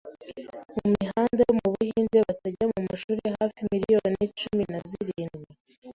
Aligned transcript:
mu 0.75 0.85
mihanda 0.95 1.39
yo 1.47 1.53
mu 1.59 1.67
Buhinde, 1.73 2.17
batajya 2.27 2.65
mumashuli 2.71 3.23
hafi 3.37 3.59
miliyoni 3.71 4.25
cumin 4.39 4.71
a 4.77 4.79
zirindwi 4.89 5.51